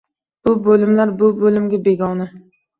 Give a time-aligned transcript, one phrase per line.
[0.47, 2.31] Boshqa bo‘limlar bu bo‘limga begona.